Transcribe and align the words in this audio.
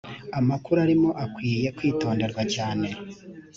amakuru 0.39 0.77
arimo 0.85 1.09
akwiye 1.23 1.67
kwitonderwa 1.77 2.41
cyane 2.55 2.87